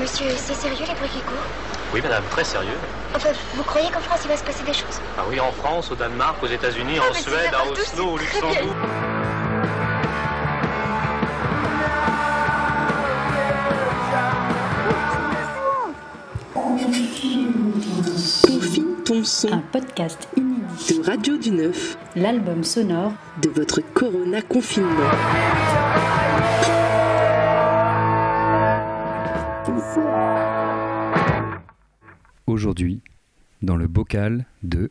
Monsieur, 0.00 0.26
c'est 0.36 0.54
sérieux 0.54 0.84
les 0.88 0.94
bruits 0.94 1.08
qui 1.10 1.20
courent 1.20 1.46
Oui, 1.92 2.00
madame, 2.02 2.22
très 2.30 2.44
sérieux. 2.44 2.78
Enfin, 3.14 3.28
vous 3.54 3.62
croyez 3.62 3.90
qu'en 3.90 4.00
France 4.00 4.20
il 4.24 4.28
va 4.28 4.36
se 4.36 4.42
passer 4.44 4.64
des 4.64 4.72
choses 4.72 5.00
Ah 5.18 5.22
oui, 5.28 5.38
en 5.38 5.52
France, 5.52 5.90
au 5.90 5.94
Danemark, 5.94 6.42
aux 6.42 6.46
États-Unis, 6.46 6.98
Ah, 7.00 7.10
en 7.10 7.14
Suède, 7.14 7.52
à 7.52 7.66
Oslo, 7.66 8.12
au. 8.14 8.18
Luxembourg. 8.18 8.74
Confine 18.42 18.96
ton 19.04 19.18
Un 19.20 19.24
son 19.24 19.62
podcast 19.72 20.28
inédit. 20.36 21.00
de 21.00 21.06
Radio 21.06 21.36
du 21.36 21.50
Neuf 21.50 21.96
L'album 22.16 22.64
sonore 22.64 23.12
de 23.40 23.48
votre 23.48 23.80
Corona 23.94 24.42
confinement. 24.42 25.10
Aujourd'hui, 32.48 33.00
dans 33.62 33.76
le 33.76 33.86
bocal 33.86 34.46
de 34.64 34.90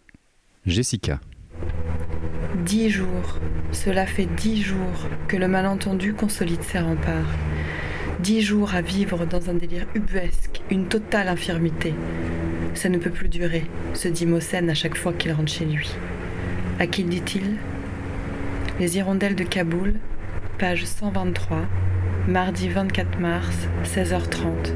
Jessica. 0.65 1.19
Dix 2.65 2.89
jours, 2.89 3.39
cela 3.73 4.05
fait 4.05 4.25
dix 4.25 4.61
jours 4.61 5.09
que 5.27 5.35
le 5.35 5.49
malentendu 5.49 6.13
consolide 6.13 6.63
ses 6.63 6.79
remparts. 6.79 7.35
Dix 8.21 8.41
jours 8.41 8.73
à 8.73 8.81
vivre 8.81 9.25
dans 9.25 9.49
un 9.49 9.55
délire 9.55 9.85
ubuesque, 9.95 10.61
une 10.71 10.87
totale 10.87 11.27
infirmité. 11.27 11.93
Ça 12.73 12.87
ne 12.87 12.97
peut 12.97 13.09
plus 13.09 13.27
durer, 13.27 13.65
se 13.93 14.07
dit 14.07 14.25
Mossen 14.25 14.69
à 14.69 14.73
chaque 14.73 14.95
fois 14.95 15.11
qu'il 15.11 15.33
rentre 15.33 15.51
chez 15.51 15.65
lui. 15.65 15.91
À 16.79 16.87
qui 16.87 17.03
dit-il? 17.03 17.57
Les 18.79 18.95
hirondelles 18.97 19.35
de 19.35 19.43
Kaboul, 19.43 19.95
page 20.57 20.85
123, 20.85 21.65
mardi 22.29 22.69
24 22.69 23.19
mars, 23.19 23.67
16h30, 23.83 24.73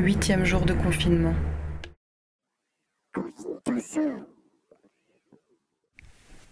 huitième 0.00 0.44
jour 0.44 0.62
de 0.62 0.72
confinement. 0.72 1.34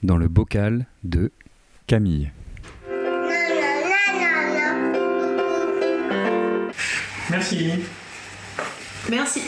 Dans 0.02 0.16
le 0.16 0.28
bocal 0.28 0.86
de 1.04 1.32
Camille. 1.86 2.30
Merci. 7.30 7.72
Merci. 9.10 9.42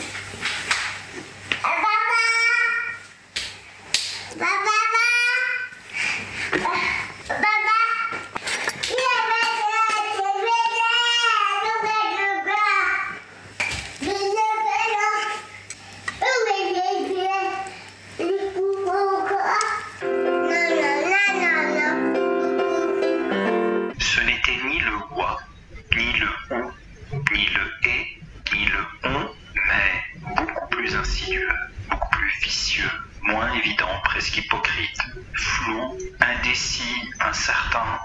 Indécis, 36.37 37.09
incertain. 37.19 37.99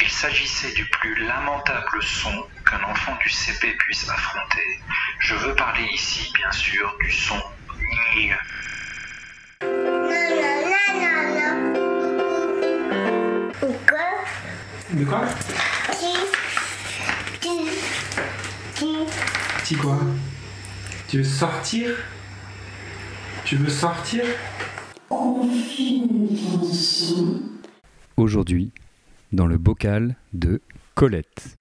Il 0.00 0.08
s'agissait 0.08 0.72
du 0.72 0.84
plus 0.86 1.26
lamentable 1.26 2.02
son 2.02 2.46
qu'un 2.64 2.82
enfant 2.84 3.16
du 3.22 3.28
CP 3.28 3.72
puisse 3.78 4.08
affronter. 4.08 4.80
Je 5.20 5.34
veux 5.34 5.54
parler 5.54 5.86
ici, 5.92 6.32
bien 6.34 6.50
sûr, 6.52 6.96
du 7.02 7.10
son 7.10 7.40
ni. 8.14 8.30
De 14.92 15.04
quoi? 15.04 15.20
Petit 19.58 19.76
quoi? 19.76 19.98
Tu 21.08 21.18
veux 21.18 21.24
sortir? 21.24 21.90
Tu 23.44 23.56
veux 23.56 23.70
sortir? 23.70 24.24
Aujourd'hui, 28.20 28.70
dans 29.32 29.46
le 29.46 29.56
bocal 29.56 30.14
de 30.34 30.60
Colette. 30.94 31.56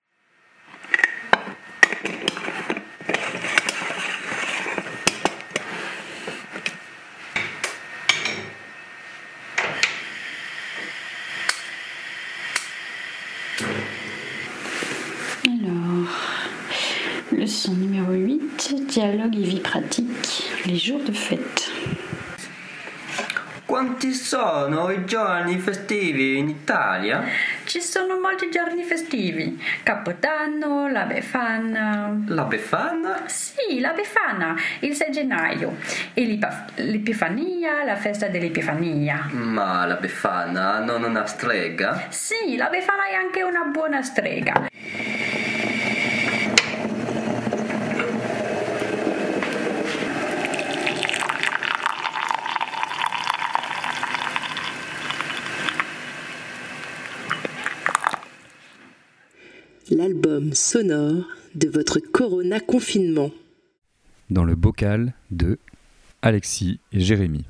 Leçon 17.32 17.74
numéro 17.74 18.12
8, 18.12 18.76
dialogue 18.90 19.38
et 19.38 19.44
vie 19.44 19.62
pratique, 19.62 20.50
les 20.66 20.76
jours 20.76 21.02
de 21.06 21.14
fête. 21.14 21.72
Quanti 23.80 24.12
sono 24.12 24.90
i 24.90 25.06
giorni 25.06 25.58
festivi 25.58 26.38
in 26.38 26.50
Italia? 26.50 27.24
Ci 27.64 27.80
sono 27.80 28.20
molti 28.20 28.52
giorni 28.52 28.84
festivi. 28.84 29.58
Capodanno, 29.84 30.90
la 30.90 31.04
Befana. 31.04 32.14
La 32.28 32.44
Befana? 32.44 33.22
Sì, 33.28 33.80
la 33.80 33.94
Befana, 33.94 34.54
il 34.80 34.94
6 34.94 35.12
gennaio. 35.14 35.78
E 36.14 36.38
l'Epifania, 36.76 37.86
la 37.86 37.96
festa 37.96 38.28
dell'Epifania. 38.28 39.30
Ma 39.32 39.86
la 39.86 39.96
Befana 39.96 40.80
non 40.80 41.06
è 41.06 41.08
una 41.08 41.26
strega? 41.26 42.08
Sì, 42.10 42.58
la 42.58 42.68
Befana 42.68 43.08
è 43.08 43.14
anche 43.14 43.44
una 43.44 43.64
buona 43.64 44.02
strega. 44.02 44.69
Sonore 60.60 61.24
de 61.56 61.70
votre 61.70 62.00
Corona 62.00 62.60
confinement. 62.60 63.32
Dans 64.30 64.44
le 64.44 64.56
bocal 64.56 65.14
de 65.32 65.58
Alexis 66.22 66.80
et 66.92 67.00
Jérémy. 67.00 67.46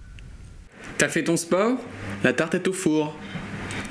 T'as 0.98 1.10
fait 1.10 1.24
ton 1.24 1.36
sport? 1.36 1.80
La 2.24 2.34
tarte 2.34 2.56
est 2.56 2.68
au 2.68 2.74
four. 2.74 3.18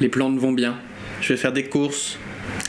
Les 0.00 0.08
plantes 0.08 0.38
vont 0.38 0.52
bien. 0.52 0.78
Je 1.20 1.32
vais 1.32 1.36
faire 1.36 1.52
des 1.52 1.64
courses. 1.64 2.16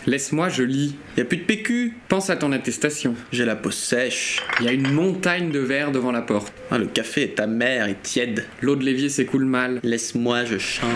Laisse-moi, 0.10 0.50
je 0.50 0.64
lis. 0.64 0.96
Y 1.18 1.22
a 1.22 1.24
plus 1.24 1.38
de 1.38 1.44
PQ. 1.44 1.94
Pense 2.08 2.32
à 2.32 2.36
ton 2.36 2.52
attestation. 2.52 3.14
J'ai 3.32 3.46
la 3.46 3.56
peau 3.56 3.70
sèche. 3.70 4.42
Y 4.60 4.68
a 4.68 4.72
une 4.72 4.92
montagne 4.92 5.52
de 5.52 5.60
verre 5.60 5.92
devant 5.92 6.12
la 6.12 6.24
porte. 6.24 6.52
Ah, 6.72 6.80
le 6.80 6.88
café 6.88 7.22
est 7.22 7.40
amer 7.40 7.88
et 7.88 7.96
tiède. 8.02 8.46
L'eau 8.64 8.76
de 8.76 8.84
l'évier 8.84 9.10
s'écoule 9.10 9.46
mal. 9.46 9.80
Laisse-moi, 9.84 10.46
je 10.46 10.58
chante. 10.58 10.90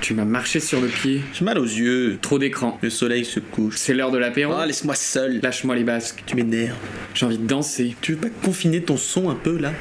Tu 0.00 0.14
m'as 0.14 0.24
marché 0.24 0.60
sur 0.60 0.80
le 0.80 0.88
pied. 0.88 1.20
J'ai 1.34 1.44
mal 1.44 1.58
aux 1.58 1.64
yeux. 1.66 2.16
Trop 2.22 2.38
d'écran. 2.38 2.78
Le 2.80 2.88
soleil 2.88 3.26
se 3.26 3.38
couche. 3.38 3.74
C'est 3.76 3.92
l'heure 3.92 4.10
de 4.10 4.16
l'apéro. 4.16 4.54
Ah, 4.56 4.64
laisse-moi 4.64 4.94
seul. 4.94 5.40
Lâche-moi 5.42 5.76
les 5.76 5.84
basques. 5.84 6.22
Tu 6.24 6.34
m'énerves. 6.34 6.78
J'ai 7.12 7.26
envie 7.26 7.36
de 7.36 7.46
danser. 7.46 7.94
Tu 8.00 8.12
veux 8.14 8.18
pas 8.18 8.28
confiner 8.42 8.80
ton 8.80 8.96
son 8.96 9.28
un 9.28 9.34
peu 9.34 9.58
là? 9.58 9.72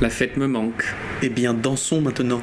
La 0.00 0.10
fête 0.10 0.36
me 0.36 0.48
manque. 0.48 0.84
Eh 1.22 1.28
bien, 1.28 1.54
dansons 1.54 2.00
maintenant. 2.00 2.42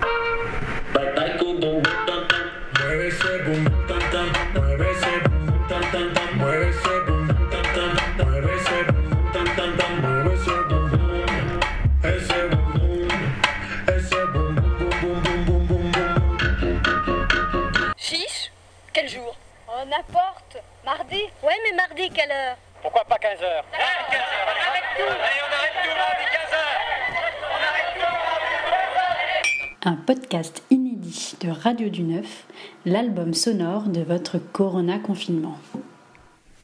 Un 29.87 29.97
podcast 29.97 30.63
inédit 30.71 31.35
de 31.41 31.49
Radio 31.49 31.89
du 31.89 32.01
Neuf, 32.01 32.47
l'album 32.87 33.35
sonore 33.35 33.83
de 33.83 34.01
votre 34.01 34.39
Corona 34.39 34.97
confinement. 34.97 35.59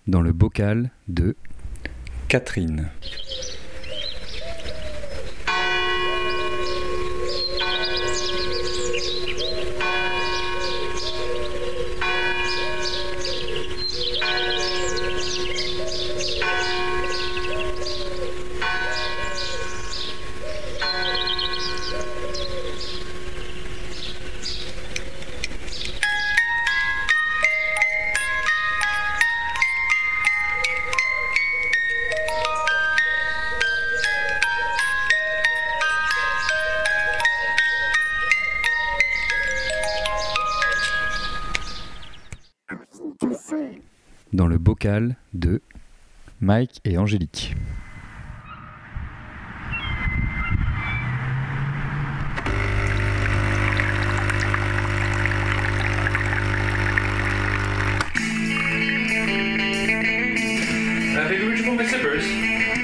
Dans 0.07 0.21
le 0.21 0.31
bocal 0.33 0.89
de 1.07 1.35
Catherine. 2.29 2.89
Dans 44.33 44.47
le 44.47 44.57
bocal 44.57 45.15
de 45.33 45.61
Mike 46.39 46.79
et 46.85 46.97
Angélique. 46.97 47.55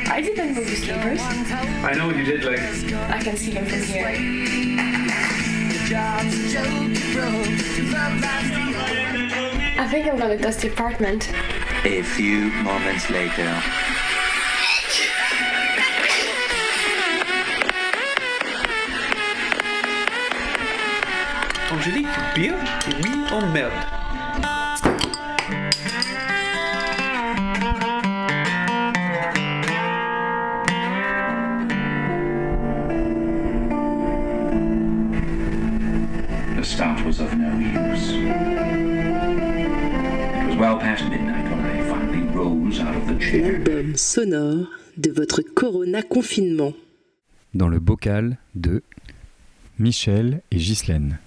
I 0.10 0.22
didn't 0.22 0.56
move 0.56 0.66
the 0.66 0.76
sleepers. 0.76 1.22
I 1.22 1.94
know 1.94 2.10
you 2.10 2.24
did, 2.26 2.44
like. 2.44 2.60
I 2.60 3.20
can 3.22 3.38
see 3.38 3.52
them 3.52 3.66
from 3.68 3.84
here. 3.84 4.48
I 9.80 9.88
think 9.88 10.08
I'm 10.08 10.18
gonna 10.18 10.38
dust 10.38 10.62
the 10.62 10.70
apartment. 10.70 11.32
A 11.86 12.02
few 12.02 12.50
moments 12.64 13.10
later. 13.10 13.48
Angélique, 21.72 22.08
bien 22.34 22.56
Oui, 23.04 23.12
en 23.32 23.46
sonore 43.98 44.68
de 44.98 45.12
votre 45.12 45.42
Corona 45.42 46.02
confinement. 46.04 46.74
Dans 47.54 47.68
le 47.68 47.80
bocal 47.80 48.38
de 48.56 48.84
Michel 49.80 50.42
et 50.52 50.58
Ghislaine. 50.58 51.20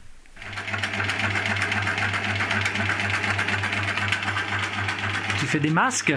Tu 5.38 5.46
fais 5.46 5.60
des 5.60 5.70
masques? 5.70 6.14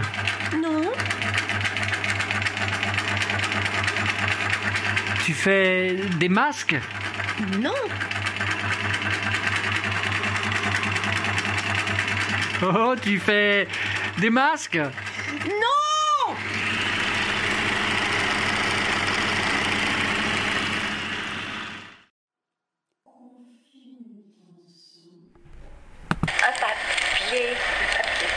Non. 0.61 0.91
Tu 5.25 5.33
fais 5.33 5.97
des 6.19 6.29
masques? 6.29 6.79
Non. 7.59 7.73
Oh, 12.61 12.95
tu 13.01 13.19
fais 13.19 13.67
des 14.19 14.29
masques? 14.29 14.77
Non 14.77 15.92
Un 26.45 26.51
papier. 26.51 27.55
Un 27.55 27.97
papier. 27.97 28.27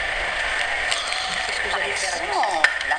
Qu'est-ce 1.45 1.59
que 1.59 1.69
j'allais 1.69 1.91
faire 1.91 2.23
là 2.89 2.97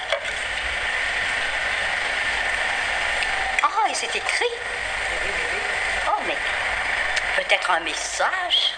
Ah, 3.62 3.90
et 3.90 3.94
c'est 3.94 4.14
écrit. 4.14 4.54
Oh, 6.08 6.20
mais 6.26 6.36
peut-être 7.36 7.70
un 7.70 7.80
message. 7.80 8.74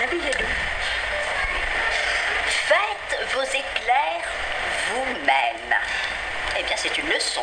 Un 0.00 0.06
billet 0.06 0.30
doux. 0.30 0.54
Faites 2.46 3.18
vos 3.34 3.42
éclairs 3.42 4.43
vous-même. 4.94 5.74
Eh 6.58 6.62
bien, 6.62 6.76
c'est 6.76 6.96
une 6.98 7.08
leçon. 7.08 7.42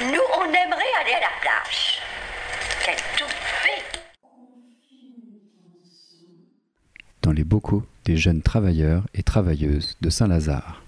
Nous, 0.00 0.26
on 0.38 0.44
aimerait 0.44 0.92
aller 1.00 1.12
à 1.12 1.20
la 1.20 1.32
plage. 1.40 2.00
Quel 2.84 2.96
toupet 3.16 3.82
Dans 7.22 7.32
les 7.32 7.44
bocaux 7.44 7.84
des 8.06 8.16
jeunes 8.16 8.42
travailleurs 8.42 9.04
et 9.14 9.22
travailleuses 9.22 9.96
de 10.00 10.08
Saint-Lazare. 10.08 10.82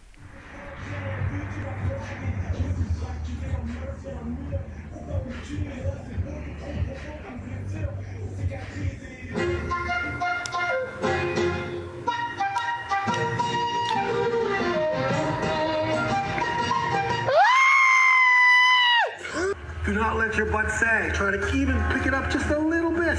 Try 20.82 21.31
to 21.31 21.55
even 21.55 21.81
pick 21.93 22.06
it 22.06 22.14
up 22.14 22.29
just 22.29 22.50
a 22.50 22.58
little 22.58 22.90
bit, 22.90 23.17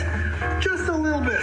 just 0.59 0.89
a 0.89 0.93
little 0.93 1.21
bit. 1.21 1.39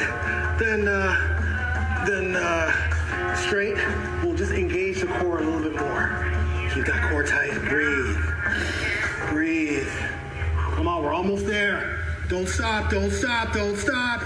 Then, 0.59 0.87
uh, 0.87 2.05
then 2.07 2.37
uh, 2.37 3.35
straight. 3.37 3.79
We'll 4.23 4.37
just 4.37 4.53
engage 4.53 5.01
the 5.01 5.07
core 5.07 5.39
a 5.39 5.43
little 5.43 5.63
bit 5.63 5.81
more. 5.81 6.31
Keep 6.75 6.85
that 6.85 7.09
core 7.09 7.25
tight. 7.25 7.55
Breathe. 7.63 8.17
Breathe. 9.31 9.89
Come 10.75 10.87
on, 10.87 11.03
we're 11.03 11.15
almost 11.15 11.47
there. 11.47 12.05
Don't 12.29 12.49
stop. 12.49 12.91
Don't 12.91 13.11
stop. 13.11 13.55
Don't 13.55 13.77
stop. 13.77 14.23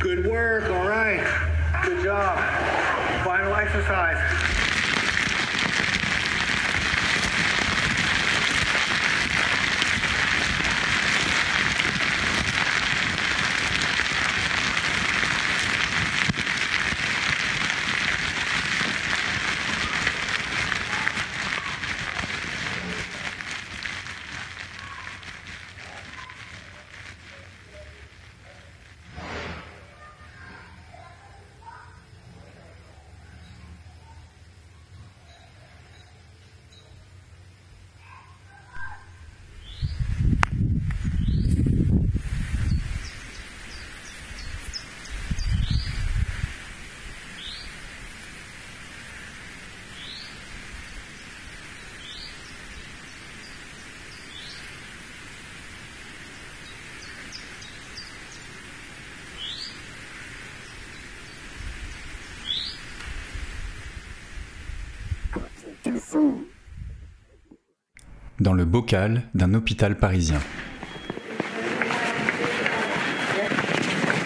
Good 0.00 0.26
work. 0.26 0.64
All 0.64 0.88
right. 0.88 1.22
Good 1.84 2.02
job. 2.02 2.36
Final 3.24 3.54
exercise. 3.54 4.67
Dans 68.40 68.52
le 68.54 68.64
bocal 68.64 69.22
d'un 69.34 69.52
hôpital 69.54 69.96
parisien. 69.98 70.38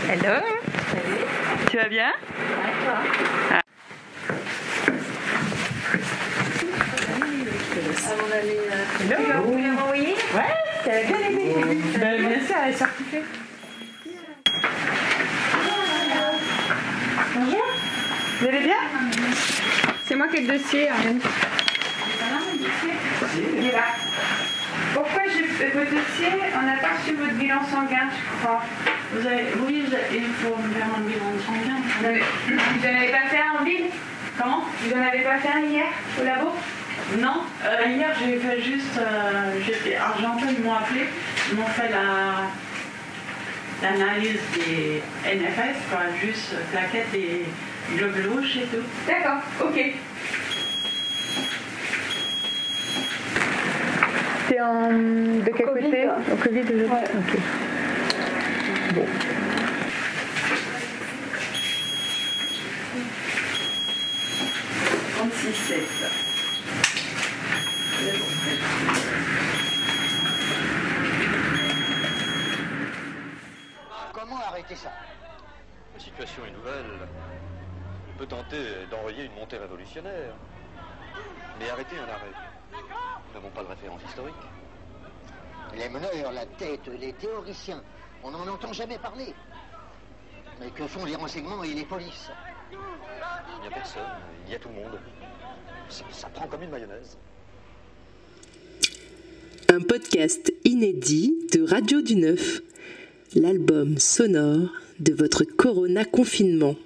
Hello 0.08 0.44
Tu 1.70 1.76
vas 1.76 1.88
bien? 1.88 2.12
Ah. 3.50 3.60
Hello 9.00 9.42
Vous 9.44 9.52
voulez 9.52 9.70
m'envoyer 9.70 10.14
Ouais, 10.34 10.54
t'as 10.84 11.02
bien 11.04 11.18
aimé 11.28 11.54
Ben, 11.98 12.28
Bien 12.28 12.46
sûr, 12.46 12.56
elle 12.64 12.70
est 12.72 12.76
certifiée. 12.76 13.22
Bonjour 17.34 17.66
Vous 18.40 18.46
allez 18.46 18.60
bien? 18.60 18.76
C'est 20.06 20.14
moi 20.14 20.28
qui 20.28 20.36
ai 20.36 20.46
le 20.46 20.58
dossier. 20.58 20.88
Là. 23.72 23.84
Pourquoi 24.94 25.22
j'ai 25.32 25.44
fait 25.44 25.68
votre 25.70 25.90
dossier 25.90 26.28
On 26.58 26.62
n'a 26.66 26.76
pas 26.76 26.88
reçu 27.00 27.14
votre 27.16 27.34
bilan 27.34 27.60
sanguin, 27.70 28.08
je 28.10 28.44
crois. 28.46 28.62
Vous 29.14 29.26
avez, 29.26 29.46
oui, 29.66 29.84
vous 29.86 29.94
avez- 29.94 30.16
il 30.18 30.24
faut 30.40 30.56
me 30.56 30.72
faire 30.74 30.86
un 30.96 31.00
bilan 31.00 31.32
sanguin. 31.46 31.80
Vous 31.98 32.86
n'en 32.86 32.98
avez 32.98 33.08
pas 33.10 33.28
fait 33.30 33.38
un 33.40 33.60
en 33.60 33.64
ville 33.64 33.86
Comment 34.38 34.64
Vous 34.80 34.94
n'en 34.94 35.02
avez 35.06 35.20
pas 35.20 35.38
fait 35.38 35.48
un 35.48 35.60
hier 35.60 35.86
au 36.20 36.24
labo 36.24 36.54
Non, 37.18 37.42
euh, 37.64 37.88
hier 37.88 38.10
j'ai 38.20 38.38
fait 38.38 38.60
juste. 38.62 38.98
Euh, 38.98 39.52
j'étais 39.66 39.96
Argentin, 39.96 40.46
ils 40.56 40.62
m'ont 40.64 40.74
appelé, 40.74 41.02
ils 41.50 41.56
m'ont 41.58 41.66
fait 41.66 41.88
la 41.90 42.48
l'analyse 43.82 44.38
des 44.54 45.02
NFS, 45.26 45.76
quoi, 45.90 46.00
juste 46.22 46.54
plaquettes 46.70 47.12
et 47.14 47.44
Globe 47.96 48.14
rouge 48.32 48.56
et 48.56 48.66
tout. 48.66 48.84
D'accord, 49.08 49.40
ok. 49.60 49.92
En. 54.62 54.88
de 54.90 55.50
quel 55.56 55.66
Covid, 55.66 55.84
côté. 55.84 56.08
Au 56.08 56.36
Covid 56.36 56.60
aujourd'hui 56.60 56.86
Ok. 57.18 57.38
Bon. 58.94 59.06
Comment 74.12 74.36
arrêter 74.48 74.76
ça? 74.76 74.90
La 75.94 76.00
situation 76.00 76.42
est 76.46 76.50
nouvelle. 76.50 76.84
On 78.14 78.18
peut 78.18 78.26
tenter 78.26 78.58
d'enrayer 78.90 79.24
une 79.24 79.34
montée 79.34 79.56
révolutionnaire. 79.56 80.34
Mais 81.58 81.68
arrêter 81.70 81.96
un 81.98 82.12
arrêt. 82.12 82.61
Nous 82.72 83.34
n'avons 83.34 83.50
pas 83.50 83.62
de 83.62 83.68
référence 83.68 84.02
historique. 84.08 84.34
Les 85.76 85.88
meneurs, 85.88 86.32
la 86.32 86.46
tête, 86.46 86.88
les 87.00 87.12
théoriciens, 87.14 87.82
on 88.22 88.30
n'en 88.30 88.46
entend 88.46 88.72
jamais 88.72 88.98
parler. 88.98 89.34
Mais 90.60 90.70
que 90.70 90.86
font 90.86 91.04
les 91.04 91.16
renseignements 91.16 91.62
et 91.64 91.74
les 91.74 91.84
polices? 91.84 92.30
Il 92.70 93.60
n'y 93.62 93.68
a 93.68 93.70
personne, 93.70 94.02
il 94.46 94.52
y 94.52 94.54
a 94.54 94.58
tout 94.58 94.68
le 94.68 94.74
monde. 94.76 94.98
Ça, 95.88 96.04
ça 96.10 96.28
prend 96.28 96.46
comme 96.46 96.62
une 96.62 96.70
mayonnaise. 96.70 97.18
Un 99.68 99.80
podcast 99.80 100.52
inédit 100.64 101.34
de 101.52 101.62
Radio 101.62 102.02
du 102.02 102.16
Neuf, 102.16 102.60
l'album 103.34 103.98
sonore 103.98 104.68
de 105.00 105.12
votre 105.12 105.44
Corona 105.44 106.04
confinement. 106.04 106.76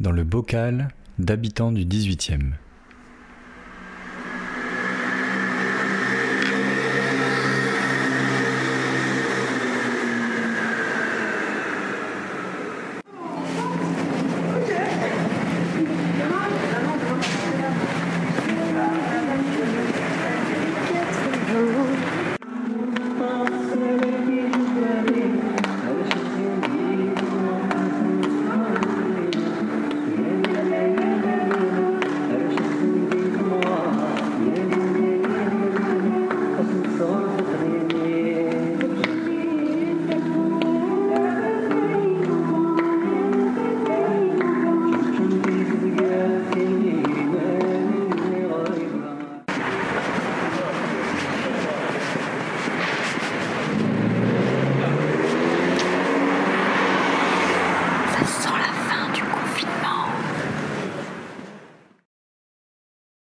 Dans 0.00 0.12
le 0.12 0.24
bocal 0.24 0.88
d'habitants 1.24 1.72
du 1.72 1.84
18e. 1.84 2.52